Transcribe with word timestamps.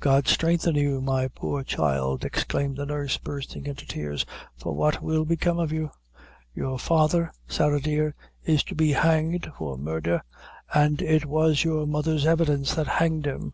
"God 0.00 0.26
strengthen 0.28 0.76
you, 0.76 1.02
my 1.02 1.28
poor 1.28 1.62
child," 1.62 2.24
exclaimed 2.24 2.78
the 2.78 2.86
nurse, 2.86 3.18
bursting 3.18 3.66
into 3.66 3.84
tears; 3.86 4.24
"for 4.56 4.74
what 4.74 5.02
will 5.02 5.26
become 5.26 5.58
of 5.58 5.72
you? 5.72 5.90
Your 6.54 6.78
father, 6.78 7.30
Sarah 7.48 7.78
dear, 7.82 8.14
is 8.42 8.64
to 8.64 8.74
be 8.74 8.92
hanged 8.92 9.52
for 9.58 9.76
murdher, 9.76 10.22
an' 10.72 11.00
it 11.00 11.26
was 11.26 11.64
your 11.64 11.86
mother's 11.86 12.24
evidence 12.24 12.74
that 12.76 12.86
hanged 12.88 13.26
him. 13.26 13.52